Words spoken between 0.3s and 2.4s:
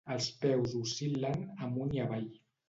peus oscil·len amunt i avall.